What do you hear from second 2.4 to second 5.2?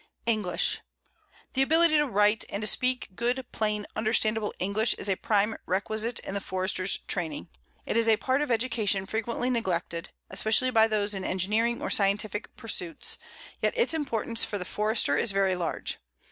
and to speak good, plain, understandable English is a